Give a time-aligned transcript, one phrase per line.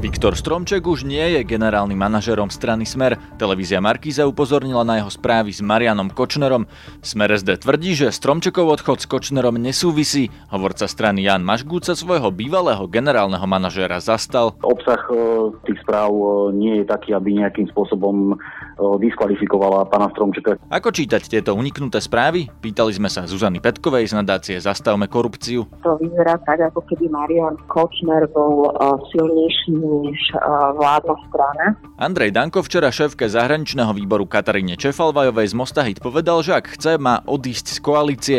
[0.00, 3.20] Viktor Stromček už nie je generálnym manažerom strany Smer.
[3.36, 6.64] Televízia Markíza upozornila na jeho správy s Marianom Kočnerom.
[7.04, 10.32] Smer SD tvrdí, že Stromčekov odchod s Kočnerom nesúvisí.
[10.48, 14.56] Hovorca strany Jan Mašgút sa svojho bývalého generálneho manažéra zastal.
[14.64, 18.40] Obsah e, tých správ e, nie je taký, aby nejakým spôsobom
[18.80, 20.56] diskvalifikovala pána Stromčeka.
[20.72, 22.48] Ako čítať tieto uniknuté správy?
[22.48, 25.68] Pýtali sme sa Zuzany Petkovej z nadácie Zastavme korupciu.
[25.84, 28.72] To vyzerá tak, ako keby Marian Kočner bol
[29.12, 29.76] silnejší
[30.06, 30.20] než
[30.78, 31.64] vládna strana.
[31.98, 37.20] Andrej Danko včera šéfke zahraničného výboru Kataríne Čefalvajovej z Mostahit povedal, že ak chce, má
[37.26, 38.38] odísť z koalície.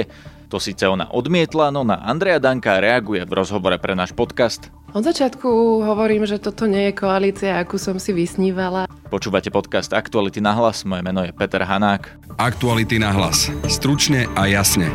[0.52, 4.68] To síce ona odmietla, no na Andreja Danka reaguje v rozhovore pre náš podcast.
[4.92, 5.48] Od začiatku
[5.88, 8.92] hovorím, že toto nie je koalícia, akú som si vysnívala.
[9.08, 12.36] Počúvate podcast Aktuality na hlas, moje meno je Peter Hanák.
[12.36, 13.48] Aktuality na hlas.
[13.72, 14.92] Stručne a jasne.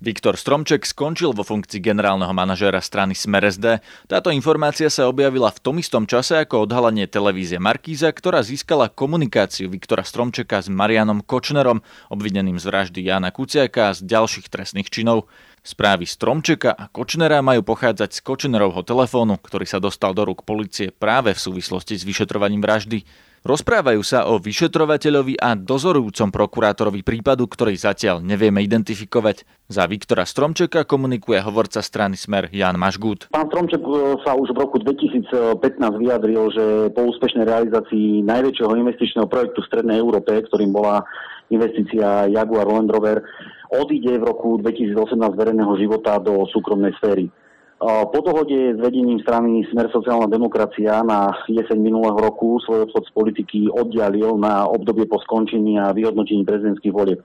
[0.00, 3.84] Viktor Stromček skončil vo funkcii generálneho manažéra strany Smer SD.
[4.08, 9.68] Táto informácia sa objavila v tom istom čase ako odhalenie televízie Markíza, ktorá získala komunikáciu
[9.68, 15.28] Viktora Stromčeka s Marianom Kočnerom, obvineným z vraždy Jana Kuciaka a z ďalších trestných činov.
[15.60, 20.96] Správy Stromčeka a Kočnera majú pochádzať z Kočnerovho telefónu, ktorý sa dostal do rúk policie
[20.96, 23.04] práve v súvislosti s vyšetrovaním vraždy.
[23.40, 29.48] Rozprávajú sa o vyšetrovateľovi a dozorujúcom prokurátorovi prípadu, ktorý zatiaľ nevieme identifikovať.
[29.64, 33.32] Za Viktora Stromčeka komunikuje hovorca strany Smer Jan Mašgút.
[33.32, 35.56] Pán Stromček e, sa už v roku 2015
[35.96, 41.00] vyjadril, že po úspešnej realizácii najväčšieho investičného projektu v Strednej Európe, ktorým bola
[41.48, 43.24] investícia Jaguar Land Rover,
[43.72, 47.32] odíde v roku 2018 verejného života do súkromnej sféry.
[47.80, 53.12] Po dohode s vedením strany Smer sociálna demokracia na jeseň minulého roku svoj odchod z
[53.16, 57.24] politiky oddialil na obdobie po skončení a vyhodnotení prezidentských volieb.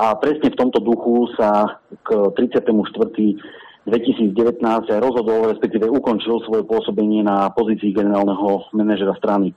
[0.00, 2.64] A presne v tomto duchu sa k 34.
[3.88, 9.52] 2019 aj rozhodol, respektíve ukončil svoje pôsobenie na pozícii generálneho manažera strany.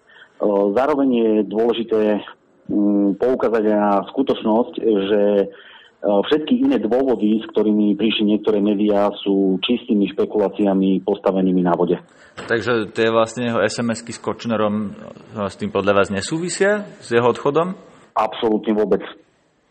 [0.75, 2.23] Zároveň je dôležité
[2.71, 5.21] mm, poukázať na skutočnosť, že
[6.03, 11.95] všetky iné dôvody, s ktorými prišli niektoré médiá, sú čistými špekuláciami postavenými na vode.
[12.35, 17.29] Takže tie vlastne jeho SMS-ky s Kočnerom e, s tým podľa vás nesúvisia s jeho
[17.29, 17.77] odchodom?
[18.17, 19.05] Absolútne vôbec.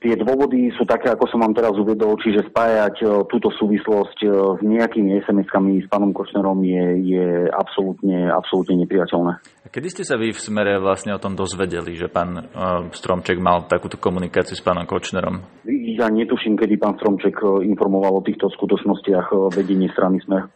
[0.02, 4.18] Tie dôvody sú také, ako som vám teraz uvedol, čiže spájať e, túto súvislosť
[4.58, 9.32] s nejakými SMS-kami s pánom Kočnerom je, je absolútne, absolútne nepriateľné.
[9.38, 12.50] A kedy ste sa vy v smere vlastne o tom dozvedeli, že pán
[12.90, 15.38] Stromček mal takúto komunikáciu s pánom Kočnerom?
[15.70, 20.50] Ja netuším, kedy pán Stromček e, informoval o týchto skutočnostiach e, vedenie strany Smer.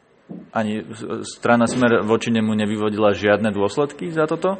[0.51, 0.83] Ani
[1.23, 4.59] strana Smer voči nemu nevyvodila žiadne dôsledky za toto?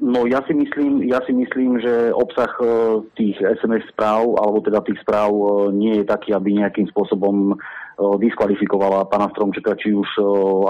[0.00, 2.64] No ja si myslím, ja si myslím, že obsah e,
[3.20, 5.28] tých SMS správ, alebo teda tých správ
[5.76, 7.52] nie je taký, aby nejakým spôsobom
[8.00, 10.08] diskvalifikovala pána Stromčeka, či už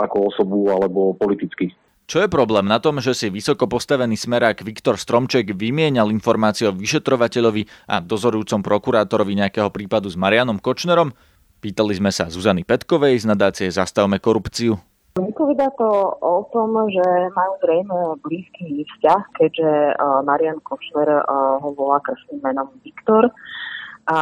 [0.03, 1.71] ako osobu, alebo politicky.
[2.11, 6.75] Čo je problém na tom, že si vysoko postavený smerák Viktor Stromček vymienial informácie o
[6.75, 11.15] vyšetrovateľovi a dozorujúcom prokurátorovi nejakého prípadu s Marianom Kočnerom?
[11.63, 14.90] Pýtali sme sa Zuzany Petkovej z nadácie Zastavme korupciu.
[15.11, 15.91] Vypovedá to
[16.23, 17.03] o tom, že
[17.35, 19.71] majú zrejme blízky vzťah, keďže
[20.23, 21.27] Marian Kočner
[21.61, 23.29] ho volá krstným menom Viktor
[24.07, 24.19] a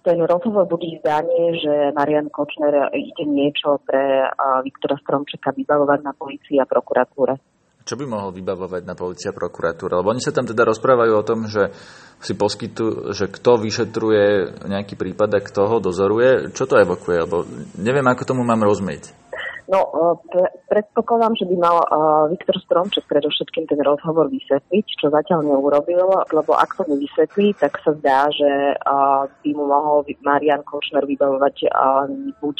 [0.00, 4.28] ten rozhovor budí zdanie, že Marian Kočner ide niečo pre
[4.64, 7.36] Viktora Stromčeka vybavovať na policii a prokuratúre.
[7.80, 10.04] Čo by mohol vybavovať na policia a prokuratúra?
[10.04, 11.72] Lebo oni sa tam teda rozprávajú o tom, že
[12.20, 14.24] si poskytujú, že kto vyšetruje
[14.68, 16.52] nejaký prípad a kto ho dozoruje.
[16.52, 17.24] Čo to evokuje?
[17.24, 17.48] Lebo
[17.80, 19.29] neviem, ako tomu mám rozumieť.
[19.70, 19.86] No,
[20.26, 26.10] pre, predpokladám, že by mal uh, Viktor Stromček predovšetkým ten rozhovor vysvetliť, čo zatiaľ neurobil,
[26.34, 31.70] lebo ak to nevysvetlí, tak sa zdá, že uh, by mu mohol Marian Kočner vybavovať
[31.70, 32.10] uh,
[32.42, 32.56] buď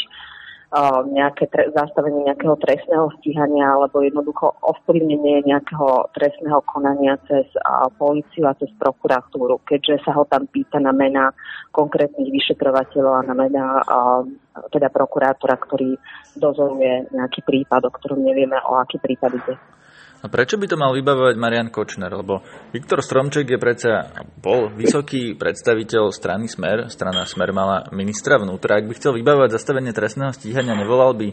[1.11, 8.47] nejaké tre- zastavenie nejakého trestného stíhania alebo jednoducho ovplyvnenie nejakého trestného konania cez a, policiu
[8.47, 11.35] a cez prokuratúru, keďže sa ho tam pýta na mena
[11.75, 14.23] konkrétnych vyšetrovateľov a na mena a,
[14.71, 15.99] teda prokurátora, ktorý
[16.39, 19.55] dozoruje nejaký prípad, o ktorom nevieme, o aký prípad ide.
[20.21, 22.13] A prečo by to mal vybavovať Marian Kočner?
[22.13, 22.45] Lebo
[22.77, 26.93] Viktor Stromček je predsa bol vysoký predstaviteľ strany Smer.
[26.93, 28.77] Strana Smer mala ministra vnútra.
[28.77, 31.33] Ak by chcel vybavovať zastavenie trestného stíhania, nevolal by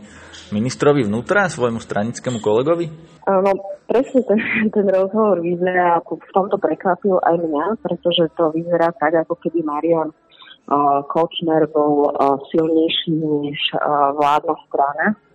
[0.55, 2.87] ministrovi vnútra, svojmu stranickému kolegovi?
[3.27, 3.51] No,
[3.91, 4.39] presne ten,
[4.71, 9.67] ten rozhovor vyzerá, ako v tomto prekvapil aj mňa, pretože to vyzerá tak, ako keby
[9.67, 15.26] Marian uh, Kočner bol uh, silnejší než uh, vládna strana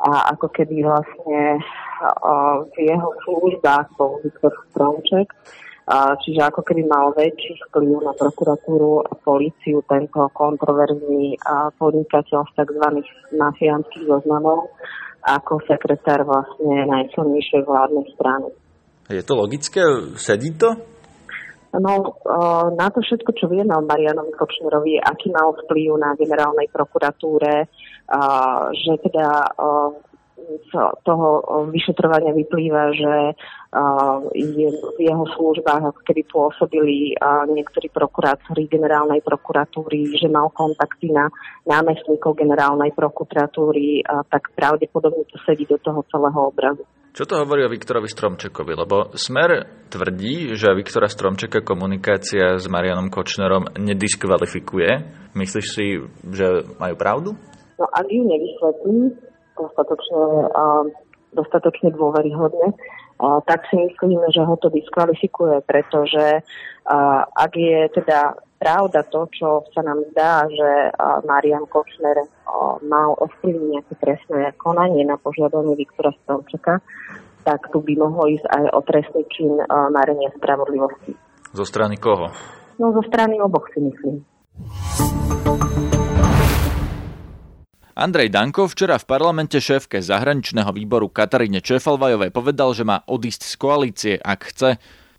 [0.00, 1.60] a ako keby vlastne
[2.68, 5.32] v jeho službách bol Viktor Stromček
[6.26, 11.38] Čiže ako keby mal väčší vplyv na prokuratúru a políciu tento kontroverzný
[11.78, 12.86] podnikateľ z tzv.
[13.38, 14.74] mafiánskych zoznamov
[15.22, 18.50] ako sekretár vlastne najsilnejšej vládnej strany.
[19.14, 19.82] Je to logické?
[20.18, 20.74] Sedí to?
[21.76, 21.92] No,
[22.72, 27.68] na to všetko, čo vieme o Marianovi Kočnerovi, aký mal vplyv na generálnej prokuratúre,
[28.72, 29.50] že teda
[30.46, 31.42] z toho
[31.74, 33.34] vyšetrovania vyplýva, že
[34.32, 37.18] v jeho službách keby pôsobili
[37.50, 41.28] niektorí prokurátori generálnej prokuratúry, že mal kontakty na
[41.66, 46.86] námestníkov generálnej prokuratúry, tak pravdepodobne to sedí do toho celého obrazu.
[47.16, 48.76] Čo to hovorí o Viktorovi Stromčekovi?
[48.76, 55.00] Lebo Smer tvrdí, že Viktora Stromčeka komunikácia s Marianom Kočnerom nediskvalifikuje.
[55.32, 55.96] Myslíš si,
[56.28, 57.32] že majú pravdu?
[57.80, 59.16] No ak ju nevysvetlí
[59.56, 60.24] dostatočne,
[61.32, 62.76] dostatočne dôveryhodne,
[63.48, 66.44] tak si myslíme, že ho to diskvalifikuje, pretože
[67.32, 70.70] ak je teda pravda to, čo sa nám zdá, že
[71.28, 72.24] Marian Kočner
[72.84, 76.80] mal ovplyvniť nejaké trestné konanie na požiadanie Viktora Stromčeka,
[77.46, 79.54] tak tu by mohlo ísť aj o trestný čin
[79.94, 81.14] marenia spravodlivosti.
[81.54, 82.34] Zo strany koho?
[82.76, 84.26] No zo strany oboch si myslím.
[87.96, 93.54] Andrej Danko včera v parlamente šéfke zahraničného výboru Kataríne Čefalvajovej povedal, že má odísť z
[93.56, 94.76] koalície, ak chce.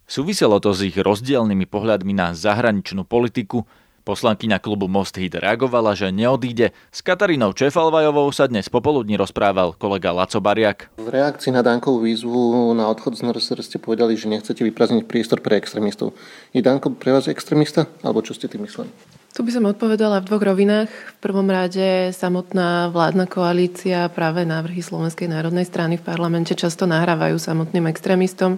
[0.07, 3.68] Súviselo to s ich rozdielnymi pohľadmi na zahraničnú politiku,
[4.07, 6.71] Poslankyňa klubu Most Hit reagovala, že neodíde.
[6.95, 10.88] S Katarínou Čefalvajovou sa dnes popoludní rozprával kolega Laco Bariak.
[10.95, 15.44] V reakcii na Dankovú výzvu na odchod z NRSR ste povedali, že nechcete vyprázdniť priestor
[15.44, 16.15] pre extrémistov.
[16.56, 17.92] Je Danko pre vás extrémista?
[18.00, 18.88] Alebo čo ste tým mysleli?
[19.36, 20.89] Tu by som odpovedala v dvoch rovinách.
[20.89, 27.38] V prvom rade samotná vládna koalícia, práve návrhy Slovenskej národnej strany v parlamente často nahrávajú
[27.38, 28.57] samotným extrémistom.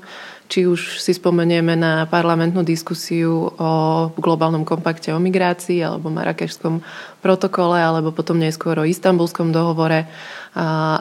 [0.50, 3.72] Či už si spomenieme na parlamentnú diskusiu o
[4.18, 6.82] globálnom kompakte o migrácii alebo marakešskom
[7.22, 10.10] protokole, alebo potom neskôr o istambulskom dohovore,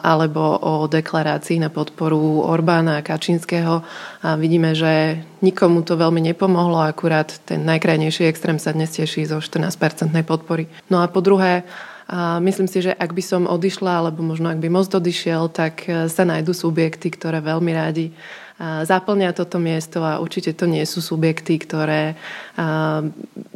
[0.05, 3.81] alebo o deklarácii na podporu Orbána a Kačinského.
[4.21, 9.41] A vidíme, že nikomu to veľmi nepomohlo, akurát ten najkrajnejší extrém sa dnes teší zo
[9.41, 10.69] 14-percentnej podpory.
[10.93, 11.65] No a po druhé,
[12.09, 15.85] a myslím si, že ak by som odišla, alebo možno ak by most odišiel, tak
[15.87, 18.17] sa nájdú subjekty, ktoré veľmi rádi
[18.59, 22.19] zaplňa toto miesto a určite to nie sú subjekty, ktoré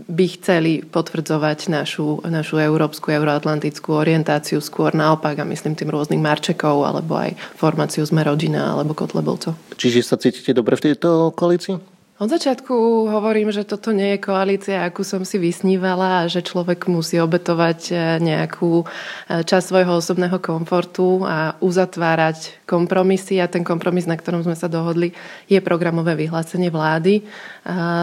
[0.07, 6.87] by chceli potvrdzovať našu, našu európsku, euroatlantickú orientáciu skôr naopak a myslím tým rôznych Marčekov
[6.87, 9.59] alebo aj formáciu Sme rodina alebo Kotlebovcov.
[9.75, 11.92] Čiže sa cítite dobre v tejto koalícii?
[12.23, 16.87] Od začiatku hovorím, že toto nie je koalícia, akú som si vysnívala a že človek
[16.87, 24.07] musí obetovať e, nejakú e, časť svojho osobného komfortu a uzatvárať kompromisy a ten kompromis,
[24.07, 25.11] na ktorom sme sa dohodli,
[25.51, 27.27] je programové vyhlásenie vlády,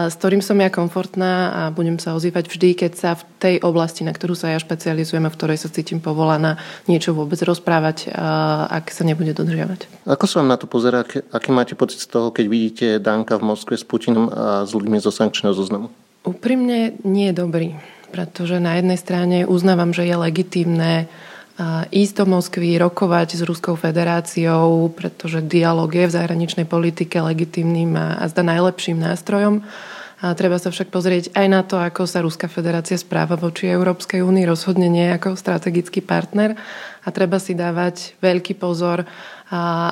[0.06, 4.06] s ktorým som ja komfortná a budem sa ozývať vždy, keď sa v tej oblasti,
[4.06, 6.54] na ktorú sa ja špecializujem a v ktorej sa cítim povolaná,
[6.86, 8.14] niečo vôbec rozprávať,
[8.70, 10.06] ak sa nebude dodržiavať.
[10.06, 11.02] Ako sa vám na to pozerá?
[11.34, 14.74] Aký máte pocit z toho, keď vidíte Danka v Moskve s Putinom Putinom a s
[14.74, 15.86] ľuďmi zo sankčného zoznamu?
[16.26, 17.68] Úprimne nie je dobrý,
[18.10, 21.06] pretože na jednej strane uznávam, že je legitímne
[21.94, 28.18] ísť do Moskvy, rokovať s Ruskou federáciou, pretože dialog je v zahraničnej politike legitímnym a,
[28.18, 29.62] a zda najlepším nástrojom.
[30.20, 34.20] A treba sa však pozrieť aj na to, ako sa Ruská federácia správa voči Európskej
[34.20, 36.60] únii, rozhodne nie ako strategický partner.
[37.00, 39.08] A treba si dávať veľký pozor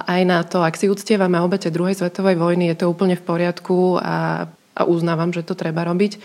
[0.04, 3.96] aj na to, ak si uctievame obete druhej svetovej vojny, je to úplne v poriadku
[3.98, 4.46] a
[4.78, 6.22] a uznávam, že to treba robiť,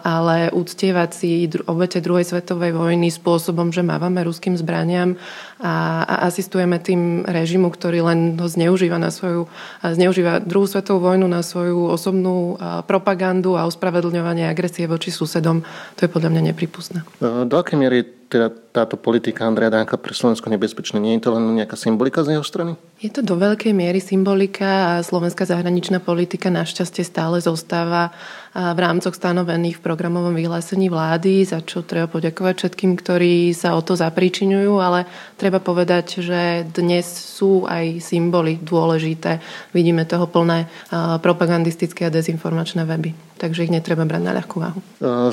[0.00, 5.20] ale uctievať si obete druhej svetovej vojny spôsobom, že mávame ruským zbraniam
[5.60, 9.52] a, a asistujeme tým režimu, ktorý len zneužíva, na svoju,
[9.84, 12.56] zneužíva druhú svetovú vojnu na svoju osobnú
[12.88, 15.60] propagandu a ospravedlňovanie agresie voči susedom,
[16.00, 17.04] to je podľa mňa nepripustné.
[17.20, 20.98] Do akej miery teda táto politika Andreja Danka pre Slovensko nebezpečná?
[20.98, 22.74] Nie je to len nejaká symbolika z jeho strany?
[22.98, 28.10] Je to do veľkej miery symbolika a slovenská zahraničná politika našťastie stále zostáva
[28.56, 33.84] v rámcoch stanovených v programovom vyhlásení vlády, za čo treba poďakovať všetkým, ktorí sa o
[33.84, 35.04] to zapričiňujú, ale
[35.36, 39.44] treba povedať, že dnes sú aj symboly dôležité.
[39.76, 40.72] Vidíme toho plné
[41.20, 43.12] propagandistické a dezinformačné weby.
[43.36, 44.80] Takže ich netreba brať na ľahkú váhu.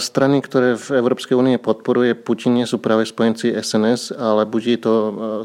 [0.04, 4.80] Strany, ktoré v Európskej únie podporuje Putin, nie sú práve spojenci SNS, ale buď je
[4.84, 4.94] to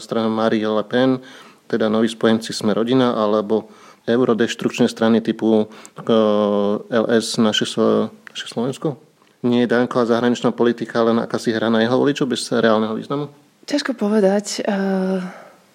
[0.03, 1.23] strana Marie Le Pen,
[1.71, 3.71] teda noví spojenci Sme rodina, alebo
[4.09, 5.69] eurodeštrukčné strany typu
[6.89, 7.69] LS naše,
[8.33, 8.97] naše Slovensko?
[9.47, 13.31] Nie je Danková zahraničná politika len akási hra na jeho voličov bez reálneho významu?
[13.69, 14.65] Ťažko povedať.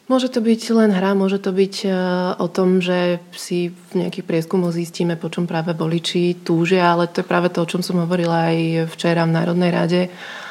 [0.04, 1.90] Môže to byť len hra, môže to byť e,
[2.36, 7.24] o tom, že si v nejakých prieskumoch zistíme, po čom práve voliči túžia, ale to
[7.24, 10.02] je práve to, o čom som hovorila aj včera v Národnej rade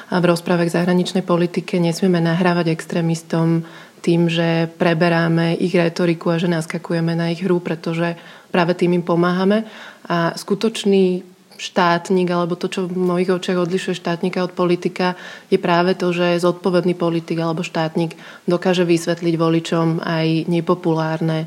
[0.08, 1.76] a v rozprave k zahraničnej politike.
[1.76, 3.68] Nesmieme nahrávať extrémistom
[4.02, 8.18] tým, že preberáme ich retoriku a že naskakujeme na ich hru, pretože
[8.50, 9.64] práve tým im pomáhame.
[10.10, 11.31] A skutočný
[11.62, 15.14] štátnik, alebo to, čo v mojich očiach odlišuje štátnika od politika,
[15.46, 18.18] je práve to, že zodpovedný politik alebo štátnik
[18.50, 21.46] dokáže vysvetliť voličom aj nepopulárne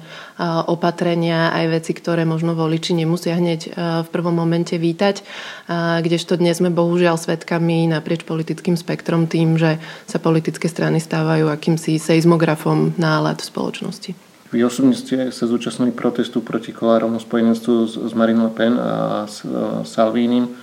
[0.72, 5.19] opatrenia, aj veci, ktoré možno voliči nemusia hneď v prvom momente vítať,
[6.00, 12.00] kdežto dnes sme bohužiaľ svetkami naprieč politickým spektrom tým, že sa politické strany stávajú akýmsi
[12.00, 14.25] seizmografom nálad v spoločnosti.
[14.53, 19.25] Vy osobne ste sa zúčastnili protestu proti Kolárovmu spojenectvu s, s Marine Le Pen a
[19.25, 20.53] s uh, Salvínim.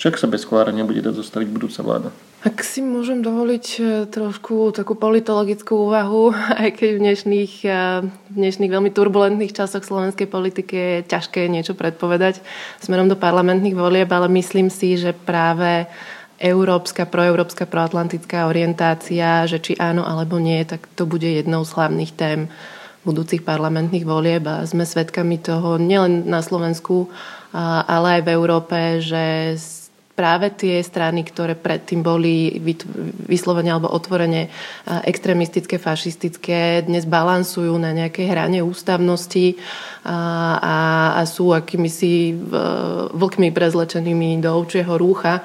[0.00, 2.08] Čo ak sa bez Kolára nebude dať zostaviť budúca vláda?
[2.40, 6.32] Ak si môžem dovoliť e, trošku takú politologickú úvahu,
[6.64, 11.76] aj keď v dnešných, e, v dnešných veľmi turbulentných časoch slovenskej politiky je ťažké niečo
[11.76, 12.40] predpovedať
[12.80, 15.84] smerom do parlamentných volieb, ale myslím si, že práve
[16.40, 22.12] európska, proeurópska, proatlantická orientácia, že či áno alebo nie, tak to bude jednou z hlavných
[22.16, 22.48] tém
[23.00, 27.08] budúcich parlamentných volieb a sme svedkami toho nielen na Slovensku,
[27.88, 29.56] ale aj v Európe, že
[30.14, 32.60] práve tie strany, ktoré predtým boli
[33.24, 34.52] vyslovene alebo otvorene
[35.08, 39.56] extrémistické, fašistické, dnes balansujú na nejakej hrane ústavnosti
[40.04, 40.18] a,
[40.60, 40.76] a,
[41.16, 42.36] a sú akými si
[43.16, 45.40] vlkmi prezlečenými do ovčieho rúcha,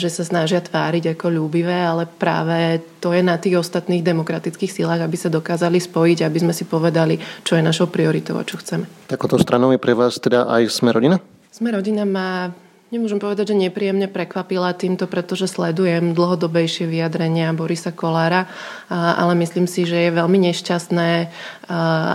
[0.00, 5.04] že sa snažia tváriť ako ľúbivé, ale práve to je na tých ostatných demokratických silách,
[5.04, 8.88] aby sa dokázali spojiť, aby sme si povedali, čo je našou prioritou a čo chceme.
[9.06, 11.20] Takoto stranou je pre vás teda aj Sme rodina?
[11.52, 12.52] Sme rodina má
[12.96, 18.48] Nemôžem povedať, že nepríjemne prekvapila týmto, pretože sledujem dlhodobejšie vyjadrenia Borisa Kolára,
[18.88, 21.10] ale myslím si, že je veľmi nešťastné,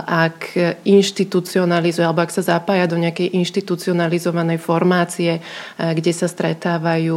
[0.02, 5.38] ak inštitucionalizuje alebo ak sa zapája do nejakej inštitucionalizovanej formácie,
[5.78, 7.14] kde sa stretávajú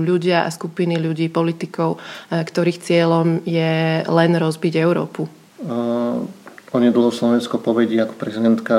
[0.00, 2.00] ľudia a skupiny ľudí, politikov,
[2.32, 5.28] ktorých cieľom je len rozbiť Európu.
[6.72, 8.74] Onedlho Slovensko povedí ako prezidentka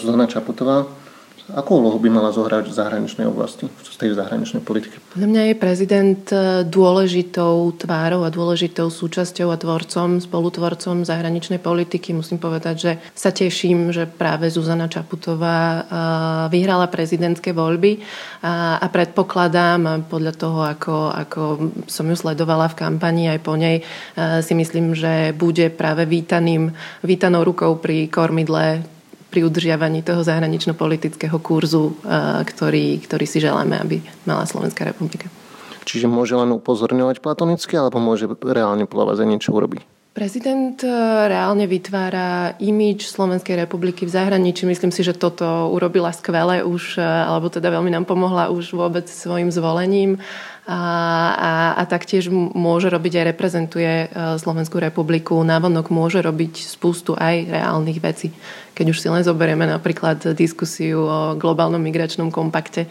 [0.00, 1.05] Zuzana Čaputová.
[1.46, 4.98] Akú úlohu by mala zohrať v zahraničnej oblasti, v tej zahraničnej politike?
[5.14, 12.10] Podľa mňa je prezident e, dôležitou tvárou a dôležitou súčasťou a tvorcom, spolutvorcom zahraničnej politiky.
[12.18, 15.80] Musím povedať, že sa teším, že práve Zuzana Čaputová e,
[16.50, 18.02] vyhrala prezidentské voľby
[18.42, 21.42] a, a predpokladám podľa toho, ako, ako
[21.86, 23.86] som ju sledovala v kampani aj po nej,
[24.18, 26.74] e, si myslím, že bude práve vítaným,
[27.06, 28.95] vítanou rukou pri kormidle
[29.36, 31.92] pri udržiavaní toho zahranično-politického kurzu,
[32.48, 35.28] ktorý, ktorý si želáme, aby mala Slovenská republika.
[35.84, 39.95] Čiže môže len upozorňovať platonicky, alebo môže reálne podľa vás aj niečo urobiť?
[40.16, 40.88] Prezident e,
[41.28, 44.64] reálne vytvára imič Slovenskej republiky v zahraničí.
[44.64, 49.04] Myslím si, že toto urobila skvele už, e, alebo teda veľmi nám pomohla už vôbec
[49.12, 50.16] svojim zvolením
[50.64, 50.80] a,
[51.36, 54.06] a, a taktiež môže robiť aj reprezentuje e,
[54.40, 55.36] Slovenskú republiku.
[55.44, 58.32] Návonok môže robiť spustu aj reálnych vecí.
[58.72, 62.88] Keď už si len zoberieme napríklad diskusiu o globálnom migračnom kompakte,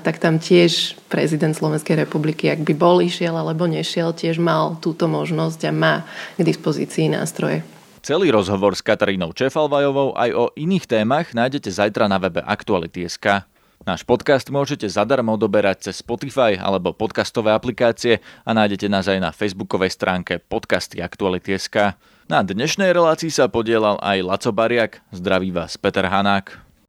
[0.00, 5.10] tak tam tiež prezident Slovenskej republiky, ak by bol išiel alebo nešiel, tiež mal túto
[5.10, 5.94] možnosť a má
[6.38, 7.66] k dispozícii nástroje.
[8.06, 13.42] Celý rozhovor s Katarínou Čefalvajovou aj o iných témach nájdete zajtra na webe Aktuality.sk.
[13.82, 19.30] Náš podcast môžete zadarmo odoberať cez Spotify alebo podcastové aplikácie a nájdete nás aj na
[19.34, 21.98] facebookovej stránke podcasty Aktuality.sk.
[22.30, 25.02] Na dnešnej relácii sa podielal aj Laco Bariak.
[25.10, 26.65] Zdraví vás Peter Hanák.